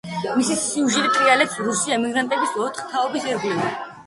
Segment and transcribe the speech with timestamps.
[0.37, 3.63] მისი სიუჟეტი ტრიალებს რუსი ემიგრანტების ოთხი თაობის ირგვლივ.